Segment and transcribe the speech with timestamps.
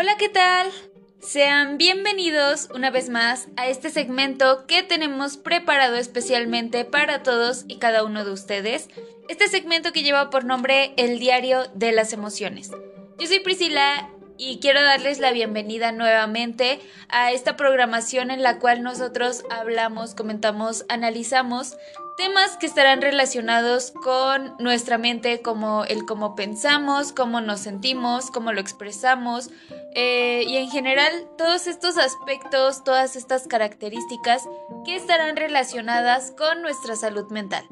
[0.00, 0.70] Hola, ¿qué tal?
[1.18, 7.78] Sean bienvenidos una vez más a este segmento que tenemos preparado especialmente para todos y
[7.78, 8.90] cada uno de ustedes.
[9.28, 12.70] Este segmento que lleva por nombre El Diario de las Emociones.
[13.18, 16.78] Yo soy Priscila y quiero darles la bienvenida nuevamente
[17.08, 21.76] a esta programación en la cual nosotros hablamos, comentamos, analizamos
[22.18, 28.52] temas que estarán relacionados con nuestra mente, como el cómo pensamos, cómo nos sentimos, cómo
[28.52, 29.50] lo expresamos
[29.94, 34.48] eh, y en general todos estos aspectos, todas estas características
[34.84, 37.64] que estarán relacionadas con nuestra salud mental.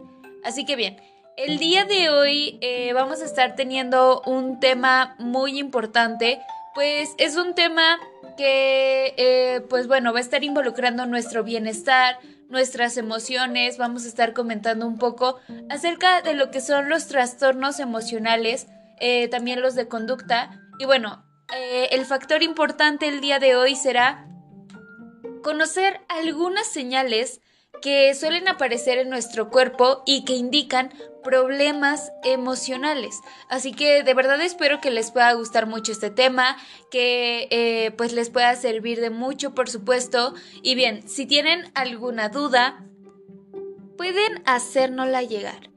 [0.44, 0.96] Así que bien,
[1.36, 6.40] el día de hoy eh, vamos a estar teniendo un tema muy importante,
[6.72, 7.98] pues es un tema
[8.36, 14.32] que, eh, pues bueno, va a estar involucrando nuestro bienestar, nuestras emociones, vamos a estar
[14.32, 18.66] comentando un poco acerca de lo que son los trastornos emocionales,
[19.00, 20.60] eh, también los de conducta.
[20.78, 24.26] Y bueno, eh, el factor importante el día de hoy será
[25.42, 27.40] conocer algunas señales
[27.80, 33.20] que suelen aparecer en nuestro cuerpo y que indican problemas emocionales.
[33.48, 36.56] Así que de verdad espero que les pueda gustar mucho este tema,
[36.90, 40.34] que eh, pues les pueda servir de mucho, por supuesto.
[40.62, 42.84] Y bien, si tienen alguna duda,
[43.96, 45.75] pueden hacérnosla llegar.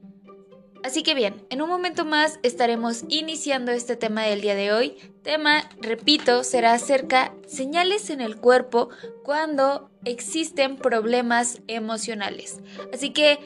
[0.82, 4.96] Así que bien, en un momento más estaremos iniciando este tema del día de hoy.
[5.22, 8.88] Tema, repito, será acerca señales en el cuerpo
[9.22, 12.60] cuando existen problemas emocionales.
[12.94, 13.38] Así que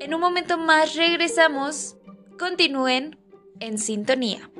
[0.00, 1.96] en un momento más regresamos.
[2.38, 3.16] Continúen
[3.60, 4.50] en sintonía.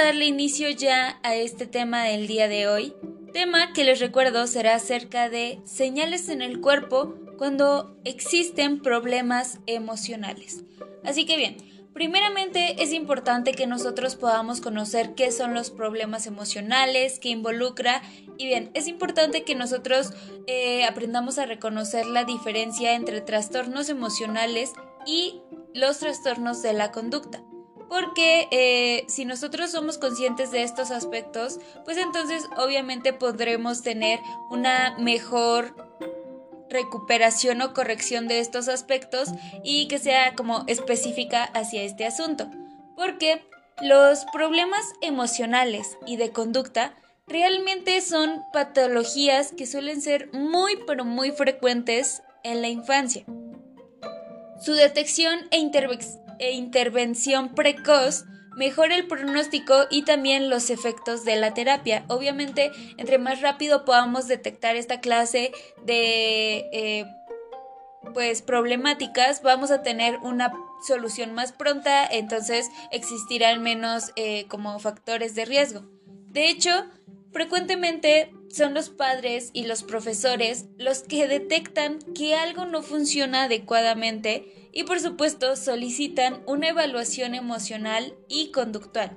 [0.00, 2.94] A darle inicio ya a este tema del día de hoy,
[3.34, 10.64] tema que les recuerdo será acerca de señales en el cuerpo cuando existen problemas emocionales.
[11.04, 11.58] Así que bien,
[11.92, 18.00] primeramente es importante que nosotros podamos conocer qué son los problemas emocionales, qué involucra
[18.38, 20.14] y bien, es importante que nosotros
[20.46, 24.72] eh, aprendamos a reconocer la diferencia entre trastornos emocionales
[25.04, 25.42] y
[25.74, 27.42] los trastornos de la conducta
[27.90, 34.96] porque eh, si nosotros somos conscientes de estos aspectos, pues entonces obviamente podremos tener una
[34.96, 35.74] mejor
[36.70, 39.30] recuperación o corrección de estos aspectos
[39.64, 42.48] y que sea como específica hacia este asunto.
[42.94, 43.44] Porque
[43.82, 46.94] los problemas emocionales y de conducta
[47.26, 53.24] realmente son patologías que suelen ser muy pero muy frecuentes en la infancia.
[54.60, 55.58] Su detección e,
[56.40, 58.24] e intervención precoz
[58.56, 62.04] mejora el pronóstico y también los efectos de la terapia.
[62.08, 65.52] Obviamente, entre más rápido podamos detectar esta clase
[65.84, 67.04] de eh,
[68.12, 70.52] pues problemáticas, vamos a tener una
[70.86, 75.82] solución más pronta, entonces existirán menos eh, como factores de riesgo.
[76.28, 76.70] De hecho,
[77.32, 84.68] frecuentemente son los padres y los profesores los que detectan que algo no funciona adecuadamente
[84.72, 89.16] y por supuesto solicitan una evaluación emocional y conductual.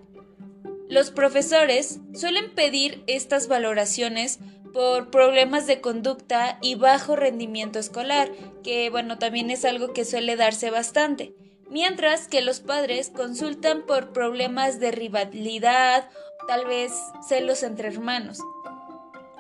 [0.88, 4.39] Los profesores suelen pedir estas valoraciones
[4.73, 8.31] por problemas de conducta y bajo rendimiento escolar,
[8.63, 11.33] que bueno, también es algo que suele darse bastante,
[11.69, 16.09] mientras que los padres consultan por problemas de rivalidad,
[16.47, 16.91] tal vez
[17.27, 18.39] celos entre hermanos.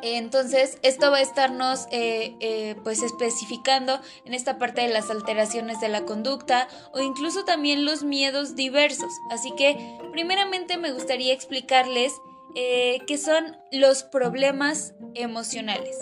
[0.05, 5.79] Entonces, esto va a estarnos eh, eh, pues especificando en esta parte de las alteraciones
[5.79, 9.13] de la conducta o incluso también los miedos diversos.
[9.31, 12.11] Así que, primeramente me gustaría explicarles
[12.53, 15.97] eh, qué son los problemas emocionales.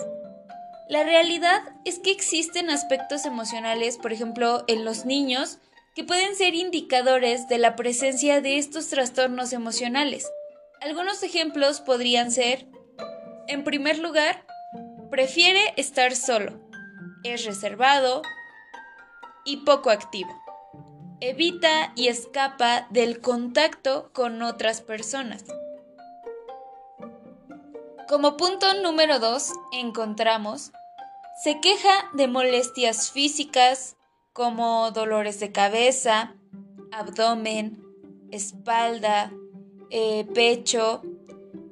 [0.88, 5.58] La realidad es que existen aspectos emocionales, por ejemplo, en los niños,
[5.94, 10.28] que pueden ser indicadores de la presencia de estos trastornos emocionales.
[10.80, 12.66] Algunos ejemplos podrían ser
[13.52, 14.44] en primer lugar,
[15.10, 16.58] prefiere estar solo.
[17.22, 18.22] Es reservado
[19.44, 20.30] y poco activo.
[21.20, 25.44] Evita y escapa del contacto con otras personas.
[28.08, 30.72] Como punto número 2 encontramos,
[31.44, 33.96] se queja de molestias físicas
[34.32, 36.34] como dolores de cabeza,
[36.90, 37.82] abdomen,
[38.30, 39.30] espalda,
[39.90, 41.02] eh, pecho,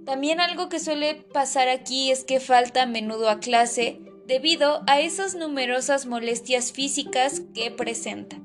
[0.05, 5.01] también algo que suele pasar aquí es que falta a menudo a clase debido a
[5.01, 8.37] esas numerosas molestias físicas que presenta.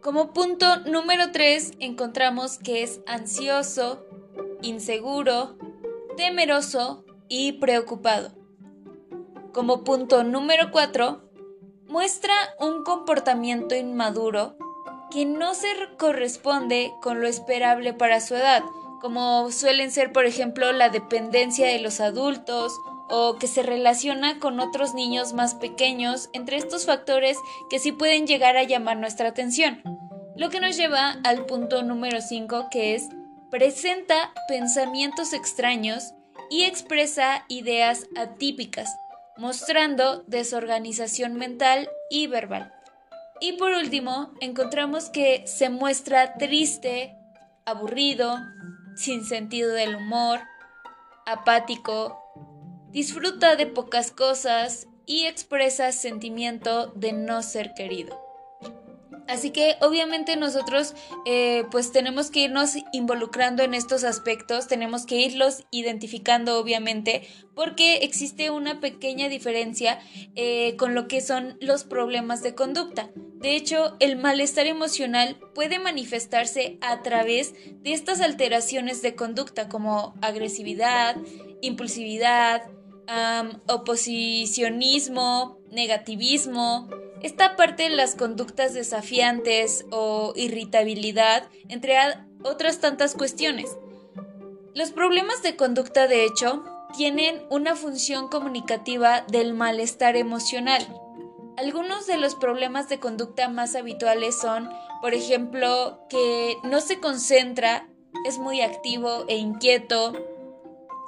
[0.00, 4.04] Como punto número 3 encontramos que es ansioso,
[4.62, 5.56] inseguro,
[6.16, 8.32] temeroso y preocupado.
[9.52, 11.22] Como punto número 4,
[11.86, 14.56] muestra un comportamiento inmaduro
[15.10, 15.68] que no se
[15.98, 18.62] corresponde con lo esperable para su edad,
[19.00, 22.72] como suelen ser por ejemplo la dependencia de los adultos
[23.08, 27.36] o que se relaciona con otros niños más pequeños, entre estos factores
[27.68, 29.82] que sí pueden llegar a llamar nuestra atención.
[30.36, 33.08] Lo que nos lleva al punto número 5 que es
[33.50, 36.14] presenta pensamientos extraños
[36.50, 38.96] y expresa ideas atípicas,
[39.36, 42.72] mostrando desorganización mental y verbal.
[43.40, 47.16] Y por último, encontramos que se muestra triste,
[47.64, 48.36] aburrido,
[48.96, 50.40] sin sentido del humor,
[51.26, 52.18] apático,
[52.90, 58.29] disfruta de pocas cosas y expresa sentimiento de no ser querido.
[59.28, 60.94] Así que obviamente nosotros
[61.26, 67.98] eh, pues tenemos que irnos involucrando en estos aspectos, tenemos que irlos identificando obviamente porque
[67.98, 70.00] existe una pequeña diferencia
[70.34, 73.10] eh, con lo que son los problemas de conducta.
[73.40, 80.14] De hecho, el malestar emocional puede manifestarse a través de estas alteraciones de conducta como
[80.20, 81.16] agresividad,
[81.62, 82.62] impulsividad,
[83.66, 86.88] oposicionismo, negativismo,
[87.22, 91.96] esta parte de las conductas desafiantes o irritabilidad, entre
[92.42, 93.76] otras tantas cuestiones.
[94.74, 96.64] Los problemas de conducta, de hecho,
[96.96, 100.86] tienen una función comunicativa del malestar emocional.
[101.56, 104.70] Algunos de los problemas de conducta más habituales son,
[105.00, 107.88] por ejemplo, que no se concentra,
[108.26, 110.12] es muy activo e inquieto,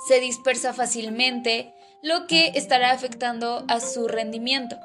[0.09, 4.77] se dispersa fácilmente, lo que estará afectando a su rendimiento.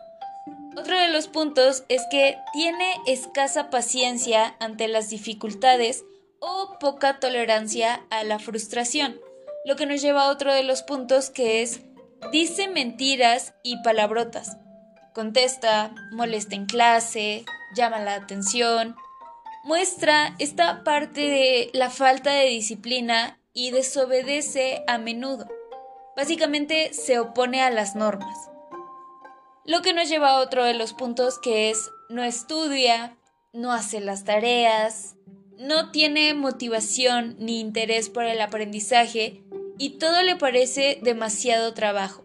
[0.77, 6.05] Otro de los puntos es que tiene escasa paciencia ante las dificultades
[6.39, 9.19] o poca tolerancia a la frustración,
[9.65, 11.81] lo que nos lleva a otro de los puntos que es
[12.31, 14.57] dice mentiras y palabrotas.
[15.15, 17.43] Contesta, molesta en clase,
[17.75, 18.95] llama la atención,
[19.63, 25.47] muestra esta parte de la falta de disciplina y desobedece a menudo.
[26.15, 28.51] Básicamente se opone a las normas.
[29.67, 33.17] Lo que nos lleva a otro de los puntos que es no estudia,
[33.51, 35.17] no hace las tareas,
[35.57, 39.43] no tiene motivación ni interés por el aprendizaje
[39.77, 42.23] y todo le parece demasiado trabajo.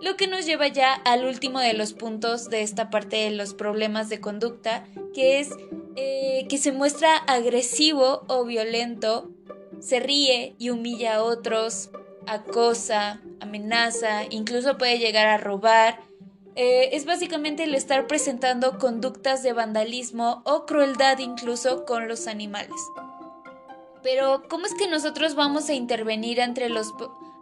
[0.00, 3.54] Lo que nos lleva ya al último de los puntos de esta parte de los
[3.54, 5.50] problemas de conducta, que es
[5.96, 9.30] eh, que se muestra agresivo o violento,
[9.80, 11.90] se ríe y humilla a otros,
[12.26, 16.00] acosa, amenaza, incluso puede llegar a robar.
[16.54, 22.76] Eh, es básicamente el estar presentando conductas de vandalismo o crueldad incluso con los animales.
[24.02, 26.92] Pero, ¿cómo es que nosotros vamos a intervenir los,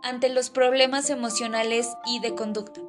[0.03, 2.81] ante los problemas emocionales y de conducta?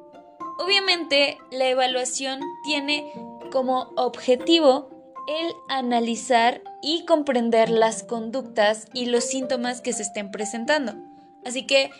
[0.58, 3.12] Obviamente, la evaluación tiene
[3.50, 4.90] como objetivo
[5.26, 10.94] el analizar y comprender las conductas y los síntomas que se estén presentando.
[11.44, 11.90] Así que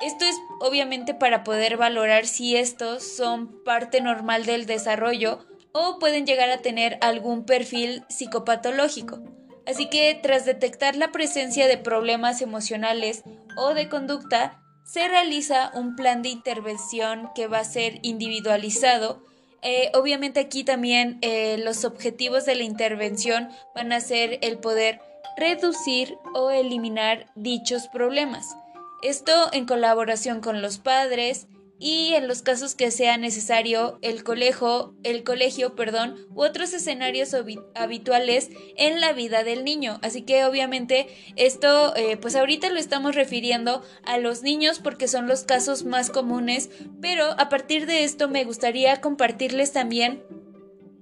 [0.00, 6.26] esto es obviamente para poder valorar si estos son parte normal del desarrollo o pueden
[6.26, 9.20] llegar a tener algún perfil psicopatológico.
[9.66, 13.24] Así que tras detectar la presencia de problemas emocionales
[13.56, 19.24] o de conducta, se realiza un plan de intervención que va a ser individualizado.
[19.62, 25.00] Eh, obviamente aquí también eh, los objetivos de la intervención van a ser el poder
[25.36, 28.56] reducir o eliminar dichos problemas.
[29.02, 31.46] Esto en colaboración con los padres
[31.78, 37.34] y en los casos que sea necesario el colegio, el colegio, perdón, u otros escenarios
[37.74, 39.98] habituales en la vida del niño.
[40.02, 45.26] Así que obviamente esto, eh, pues ahorita lo estamos refiriendo a los niños porque son
[45.26, 46.70] los casos más comunes,
[47.02, 50.22] pero a partir de esto me gustaría compartirles también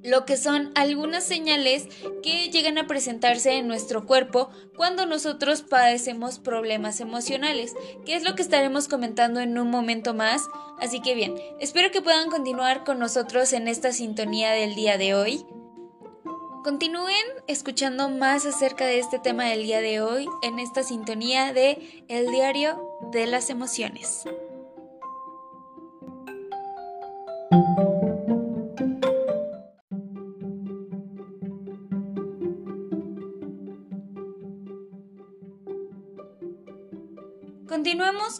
[0.04, 1.88] lo que son algunas señales
[2.22, 8.34] que llegan a presentarse en nuestro cuerpo cuando nosotros padecemos problemas emocionales, que es lo
[8.34, 10.42] que estaremos comentando en un momento más.
[10.78, 15.14] Así que bien, espero que puedan continuar con nosotros en esta sintonía del día de
[15.14, 15.46] hoy.
[16.62, 22.04] Continúen escuchando más acerca de este tema del día de hoy en esta sintonía de
[22.08, 24.24] El diario de las emociones.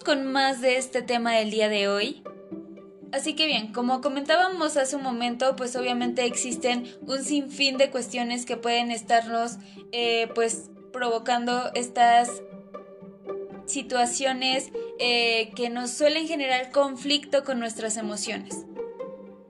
[0.05, 2.23] Con más de este tema del día de hoy.
[3.13, 8.45] Así que bien, como comentábamos hace un momento, pues obviamente existen un sinfín de cuestiones
[8.45, 9.57] que pueden estarnos
[9.93, 12.43] eh, pues provocando estas
[13.67, 18.65] situaciones eh, que nos suelen generar conflicto con nuestras emociones.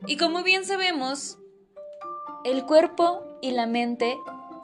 [0.07, 1.38] Y como bien sabemos,
[2.45, 4.16] el cuerpo y la mente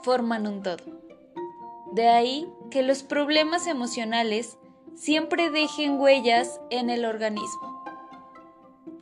[0.03, 0.85] forman un todo.
[1.93, 4.57] De ahí que los problemas emocionales
[5.01, 7.83] siempre dejen huellas en el organismo.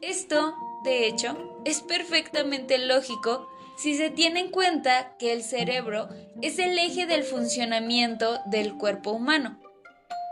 [0.01, 6.09] Esto, de hecho, es perfectamente lógico si se tiene en cuenta que el cerebro
[6.41, 9.59] es el eje del funcionamiento del cuerpo humano.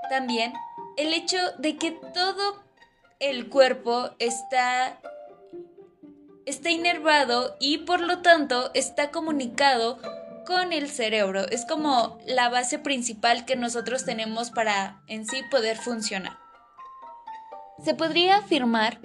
[0.08, 0.52] También
[0.96, 2.62] el hecho de que todo
[3.18, 5.00] el cuerpo está,
[6.44, 9.99] está inervado y por lo tanto está comunicado
[10.46, 11.46] con el cerebro.
[11.48, 16.38] Es como la base principal que nosotros tenemos para en sí poder funcionar.
[17.84, 19.00] Se podría afirmar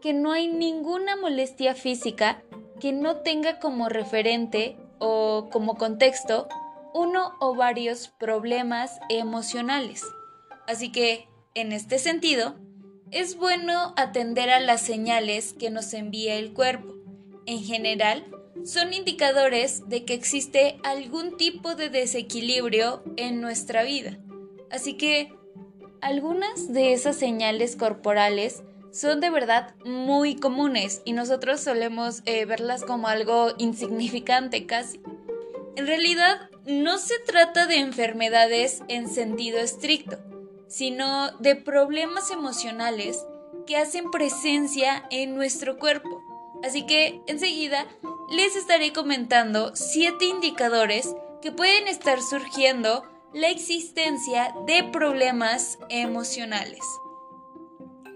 [0.00, 2.42] que no hay ninguna molestia física
[2.80, 6.48] que no tenga como referente o como contexto
[6.94, 10.02] uno o varios problemas emocionales.
[10.66, 12.54] Así que, en este sentido,
[13.10, 16.94] es bueno atender a las señales que nos envía el cuerpo.
[17.46, 18.24] En general,
[18.64, 24.18] son indicadores de que existe algún tipo de desequilibrio en nuestra vida.
[24.70, 25.32] Así que
[26.00, 32.84] algunas de esas señales corporales son de verdad muy comunes y nosotros solemos eh, verlas
[32.84, 35.00] como algo insignificante casi.
[35.76, 40.18] En realidad, no se trata de enfermedades en sentido estricto,
[40.68, 43.24] sino de problemas emocionales
[43.66, 46.22] que hacen presencia en nuestro cuerpo.
[46.62, 47.86] Así que enseguida
[48.30, 56.80] les estaré comentando siete indicadores que pueden estar surgiendo la existencia de problemas emocionales.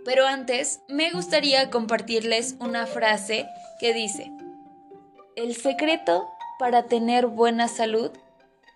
[0.04, 3.46] Pero antes me gustaría compartirles una frase
[3.80, 4.30] que dice,
[5.36, 6.26] el secreto
[6.58, 8.10] para tener buena salud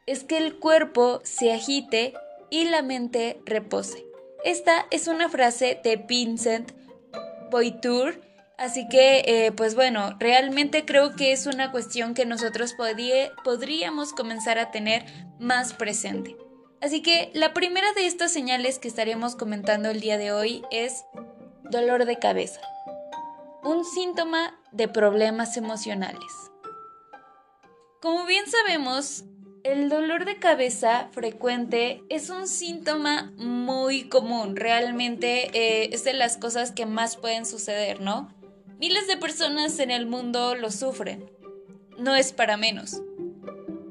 [0.07, 2.13] es que el cuerpo se agite
[2.51, 4.05] y la mente repose.
[4.45, 6.73] Esta es una frase de Vincent
[7.51, 8.21] Boitur
[8.59, 12.75] Así que, eh, pues bueno, realmente creo que es una cuestión que nosotros
[13.45, 15.05] podríamos comenzar a tener
[15.39, 16.37] más presente.
[16.81, 21.05] Así que la primera de estas señales que estaremos comentando el día de hoy es
[21.63, 22.61] dolor de cabeza,
[23.63, 26.51] un síntoma de problemas emocionales.
[28.01, 29.25] Como bien sabemos,
[29.63, 36.37] el dolor de cabeza frecuente es un síntoma muy común, realmente eh, es de las
[36.37, 38.29] cosas que más pueden suceder, ¿no?
[38.79, 41.31] Miles de personas en el mundo lo sufren.
[41.99, 43.03] No es para menos.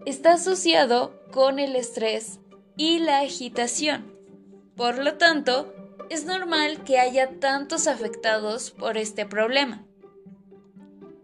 [0.05, 2.39] Está asociado con el estrés
[2.75, 4.11] y la agitación.
[4.75, 5.73] Por lo tanto,
[6.09, 9.85] es normal que haya tantos afectados por este problema.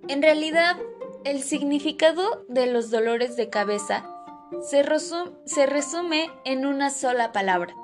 [0.08, 0.78] En realidad,
[1.26, 4.10] el significado de los dolores de cabeza
[4.62, 4.84] se,
[5.66, 7.76] resume en una sola palabra.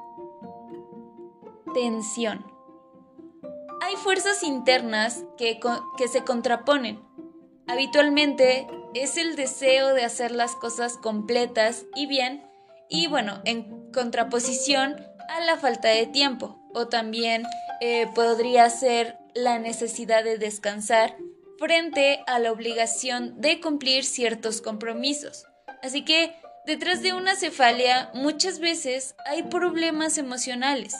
[1.74, 2.53] Tensión
[3.84, 5.60] hay fuerzas internas que,
[6.08, 7.02] se contraponen.
[7.68, 12.50] Habitualmente es el deseo de hacer las cosas completas y bien,
[12.90, 14.96] y bueno, en contraposición
[15.28, 17.44] a la falta de tiempo, o también
[17.82, 21.18] eh, podría ser la necesidad de descansar
[21.60, 25.46] frente a la obligación de cumplir ciertos compromisos.
[25.82, 26.34] Así que
[26.66, 30.96] detrás de una cefalia muchas veces hay problemas emocionales.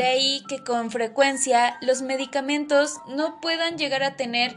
[0.00, 4.56] De ahí que con frecuencia los medicamentos no puedan llegar a tener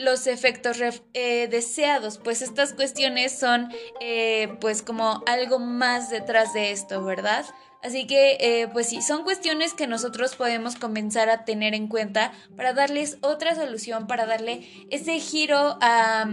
[0.00, 0.78] los efectos
[1.14, 7.44] eh, deseados, pues estas cuestiones son eh, pues como algo más detrás de esto, ¿verdad?
[7.80, 12.32] Así que, eh, pues sí, son cuestiones que nosotros podemos comenzar a tener en cuenta
[12.56, 16.28] para darles otra solución, para darle ese giro a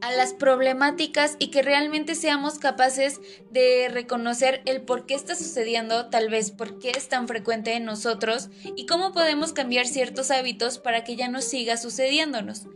[0.00, 6.06] a las problemáticas y que realmente seamos capaces de reconocer el por qué está sucediendo,
[6.06, 10.78] tal vez por qué es tan frecuente en nosotros y cómo podemos cambiar ciertos hábitos
[10.78, 12.66] para que ya no siga sucediéndonos.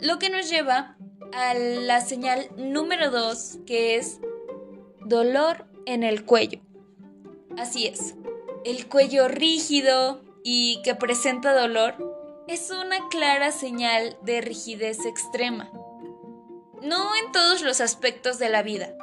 [0.00, 0.96] Lo que nos lleva
[1.32, 4.18] a la señal número 2, que es
[5.04, 6.60] dolor en el cuello.
[7.56, 8.14] Así es,
[8.64, 15.70] el cuello rígido y que presenta dolor es una clara señal de rigidez extrema
[16.82, 18.94] no en todos los aspectos de la vida,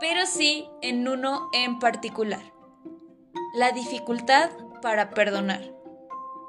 [0.00, 2.42] pero sí en uno en particular.
[3.54, 4.50] La dificultad
[4.82, 5.72] para perdonar.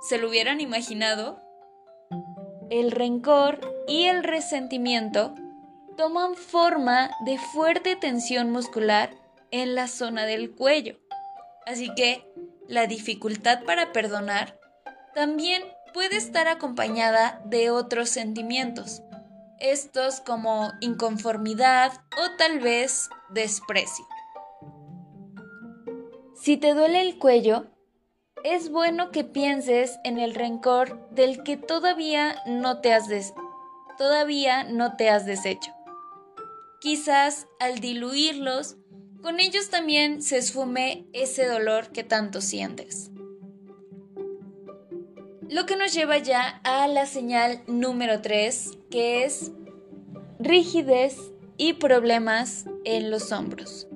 [0.01, 1.41] ¿Se lo hubieran imaginado?
[2.69, 5.33] El rencor y el resentimiento
[5.95, 9.09] toman forma de fuerte tensión muscular
[9.51, 10.99] en la zona del cuello.
[11.65, 12.25] Así que
[12.67, 14.59] la dificultad para perdonar
[15.15, 19.01] también puede estar acompañada de otros sentimientos,
[19.59, 24.05] estos como inconformidad o tal vez desprecio.
[26.35, 27.67] Si te duele el cuello,
[28.43, 33.33] es bueno que pienses en el rencor del que todavía no te has,
[33.97, 35.73] todavía no te has deshecho.
[36.79, 38.77] Quizás al diluirlos,
[39.21, 43.09] con ellos también se esfume ese dolor que tanto sientes.
[45.49, 49.51] Lo que nos lleva ya a la señal número 3, que es
[50.39, 51.17] rigidez
[51.57, 53.87] y problemas en los hombros.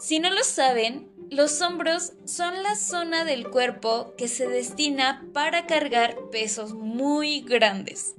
[0.00, 5.66] Si no lo saben, los hombros son la zona del cuerpo que se destina para
[5.66, 8.14] cargar pesos muy grandes.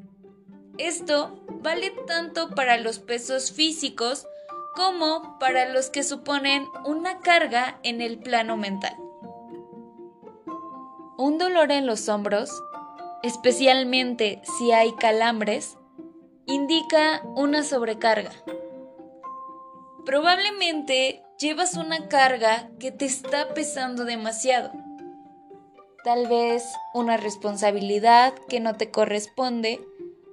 [0.78, 4.28] Esto vale tanto para los pesos físicos
[4.75, 8.96] como para los que suponen una carga en el plano mental.
[11.18, 12.52] Un dolor en los hombros,
[13.25, 15.77] especialmente si hay calambres,
[16.46, 18.32] indica una sobrecarga.
[20.05, 24.72] Probablemente llevas una carga que te está pesando demasiado.
[26.03, 26.63] Tal vez
[26.94, 29.82] una responsabilidad que no te corresponde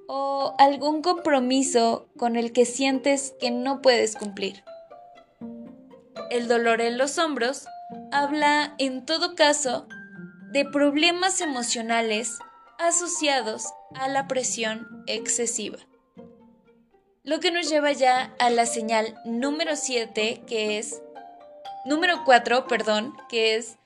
[0.07, 4.65] o algún compromiso con el que sientes que no puedes cumplir.
[6.31, 7.67] El dolor en los hombros
[8.11, 9.87] habla en todo caso
[10.51, 12.39] de problemas emocionales
[12.79, 15.79] asociados a la presión excesiva.
[17.25, 21.03] Lo que nos lleva ya a la señal número 7, que es,
[21.85, 23.79] número 4, perdón, que es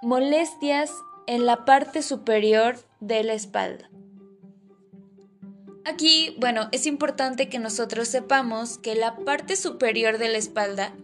[0.00, 0.92] molestias
[1.26, 3.90] en la parte superior de la espalda.
[5.84, 10.94] Aquí, bueno, es importante que nosotros sepamos que la parte superior de la espalda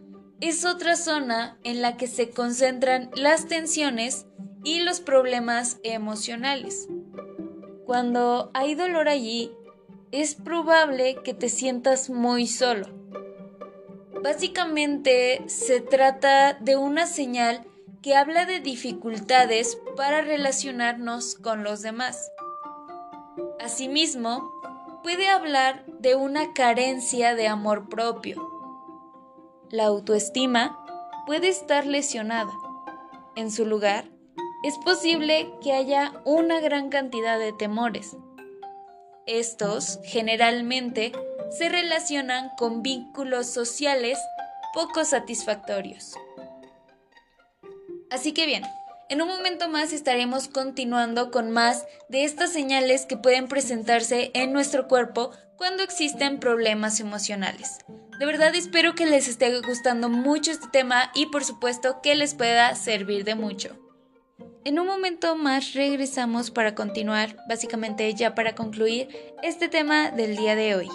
[0.40, 4.26] es otra zona en la que se concentran las tensiones
[4.64, 6.88] y los problemas emocionales.
[7.90, 9.50] Cuando hay dolor allí,
[10.12, 12.86] es probable que te sientas muy solo.
[14.22, 17.66] Básicamente se trata de una señal
[18.00, 22.30] que habla de dificultades para relacionarnos con los demás.
[23.58, 24.52] Asimismo,
[25.02, 28.40] puede hablar de una carencia de amor propio.
[29.68, 30.78] La autoestima
[31.26, 32.52] puede estar lesionada.
[33.34, 34.09] En su lugar,
[34.62, 38.16] es posible que haya una gran cantidad de temores,
[39.26, 41.12] estos generalmente
[41.56, 44.18] se relacionan con vínculos sociales
[44.74, 46.14] poco satisfactorios.
[48.10, 48.64] Así que bien,
[49.08, 54.52] en un momento más estaremos continuando con más de estas señales que pueden presentarse en
[54.52, 57.78] nuestro cuerpo cuando existen problemas emocionales.
[58.18, 62.34] De verdad espero que les esté gustando mucho este tema y por supuesto que les
[62.34, 63.89] pueda servir de mucho.
[64.62, 69.08] En un momento más regresamos para continuar, básicamente ya para concluir
[69.42, 70.88] este tema del día de hoy.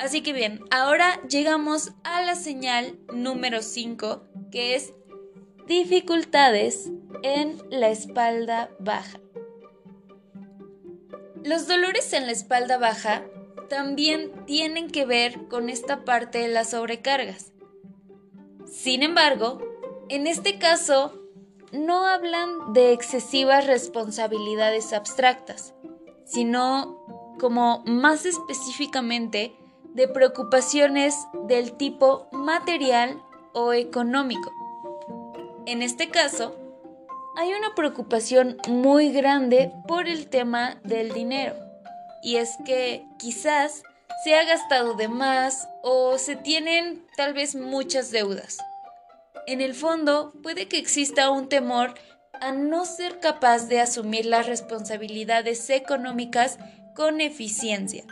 [0.00, 4.92] Así que bien, ahora llegamos a la señal número 5, que es
[5.68, 6.90] dificultades
[7.22, 9.19] en la espalda baja.
[11.50, 13.24] Los dolores en la espalda baja
[13.68, 17.50] también tienen que ver con esta parte de las sobrecargas.
[18.66, 19.58] Sin embargo,
[20.08, 21.12] en este caso,
[21.72, 25.74] no hablan de excesivas responsabilidades abstractas,
[26.24, 27.04] sino
[27.40, 29.52] como más específicamente
[29.92, 31.16] de preocupaciones
[31.48, 33.20] del tipo material
[33.54, 34.52] o económico.
[35.66, 36.59] En este caso,
[37.40, 41.56] hay una preocupación muy grande por el tema del dinero.
[42.22, 43.82] Y es que quizás
[44.22, 48.58] se ha gastado de más o se tienen tal vez muchas deudas.
[49.46, 51.94] En el fondo, puede que exista un temor
[52.42, 56.58] a no ser capaz de asumir las responsabilidades económicas
[56.94, 58.04] con eficiencia.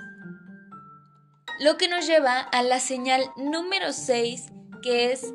[1.61, 4.47] Lo que nos lleva a la señal número 6,
[4.83, 5.35] que es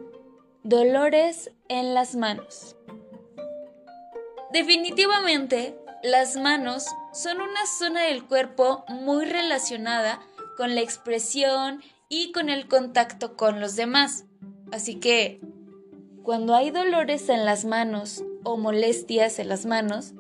[0.64, 2.76] dolores en las manos.
[4.54, 10.22] Definitivamente, las manos son una zona del cuerpo muy relacionada
[10.58, 14.26] con la expresión y con el contacto con los demás.
[14.72, 15.42] Así que,
[16.22, 20.14] cuando hay dolores en las manos o molestias en las manos,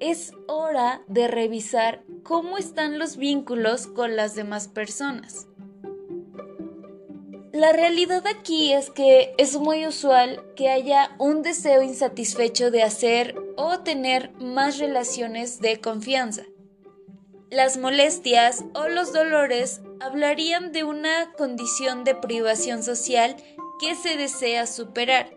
[0.00, 5.46] es hora de revisar cómo están los vínculos con las demás personas.
[7.52, 13.36] La realidad aquí es que es muy usual que haya un deseo insatisfecho de hacer
[13.62, 16.44] o tener más relaciones de confianza.
[17.50, 23.36] Las molestias o los dolores hablarían de una condición de privación social
[23.78, 25.36] que se desea superar.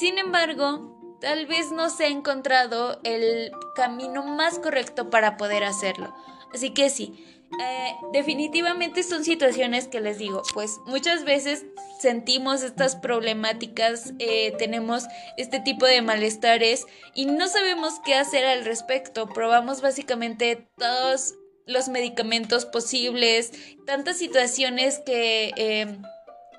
[0.00, 6.12] Sin embargo, tal vez no se ha encontrado el camino más correcto para poder hacerlo.
[6.52, 7.24] Así que sí,
[7.60, 11.64] eh, definitivamente son situaciones que les digo, pues muchas veces
[12.00, 15.04] sentimos estas problemáticas, eh, tenemos
[15.36, 19.28] este tipo de malestares y no sabemos qué hacer al respecto.
[19.28, 21.34] Probamos básicamente todos
[21.66, 23.52] los medicamentos posibles,
[23.86, 25.52] tantas situaciones que...
[25.56, 25.98] Eh,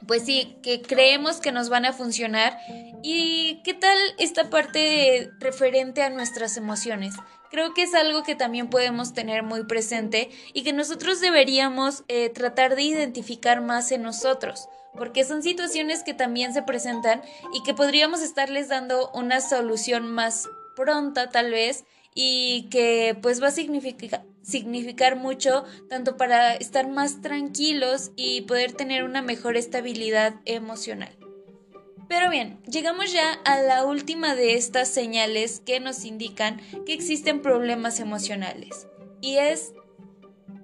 [0.08, 2.60] pues sí, que creemos que nos van a funcionar.
[3.02, 7.16] ¿Y qué tal esta parte referente a nuestras emociones?
[7.56, 12.28] Creo que es algo que también podemos tener muy presente y que nosotros deberíamos eh,
[12.28, 17.22] tratar de identificar más en nosotros, porque son situaciones que también se presentan
[17.54, 23.48] y que podríamos estarles dando una solución más pronta tal vez y que pues va
[23.48, 30.42] a significar, significar mucho tanto para estar más tranquilos y poder tener una mejor estabilidad
[30.44, 31.16] emocional.
[32.08, 37.42] Pero bien, llegamos ya a la última de estas señales que nos indican que existen
[37.42, 38.88] problemas emocionales
[39.22, 39.74] y es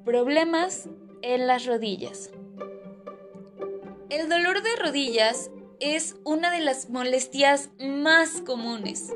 [0.06, 0.88] problemas
[1.22, 2.30] en las rodillas.
[4.10, 5.50] El dolor de rodillas
[5.80, 9.14] es una de las molestias más comunes.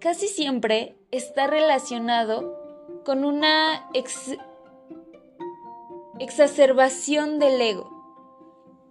[0.00, 2.58] Casi siempre está relacionado
[3.04, 3.88] con una
[6.18, 7.97] exacerbación del ego.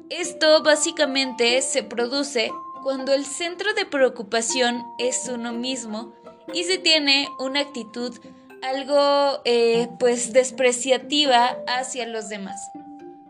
[0.09, 6.13] Esto básicamente se produce cuando el centro de preocupación es uno mismo
[6.53, 8.17] y se tiene una actitud
[8.63, 12.71] algo eh, pues despreciativa hacia los demás.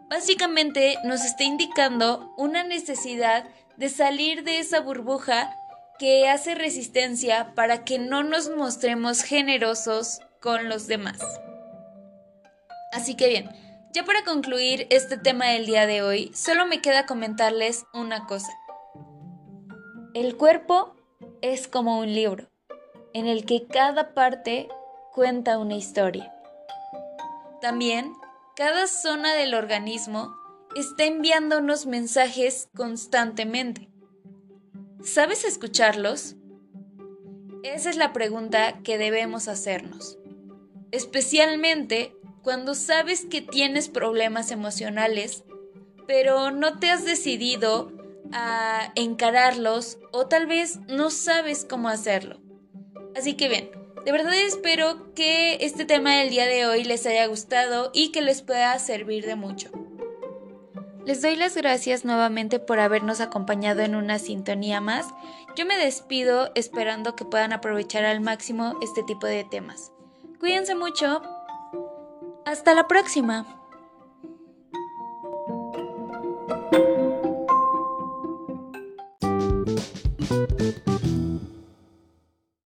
[0.09, 5.55] Básicamente nos está indicando una necesidad de salir de esa burbuja
[5.99, 11.19] que hace resistencia para que no nos mostremos generosos con los demás.
[12.91, 13.49] Así que bien,
[13.93, 18.51] ya para concluir este tema del día de hoy, solo me queda comentarles una cosa.
[20.13, 20.95] El cuerpo
[21.41, 22.47] es como un libro,
[23.13, 24.67] en el que cada parte
[25.13, 26.33] cuenta una historia.
[27.61, 28.13] También,
[28.55, 30.35] cada zona del organismo
[30.75, 33.89] está enviándonos mensajes constantemente.
[35.03, 36.35] ¿Sabes escucharlos?
[37.63, 40.17] Esa es la pregunta que debemos hacernos
[40.91, 42.15] especialmente
[42.47, 45.43] cuando sabes que tienes problemas emocionales,
[46.07, 47.91] pero no te has decidido
[48.31, 52.39] a encararlos o tal vez no sabes cómo hacerlo.
[53.17, 53.71] Así que bien,
[54.05, 58.21] de verdad espero que este tema del día de hoy les haya gustado y que
[58.21, 59.69] les pueda servir de mucho.
[61.05, 65.05] Les doy las gracias nuevamente por habernos acompañado en una sintonía más.
[65.57, 69.91] Yo me despido esperando que puedan aprovechar al máximo este tipo de temas.
[70.39, 71.36] Cuídense mucho.
[72.47, 73.56] Hasta la próxima.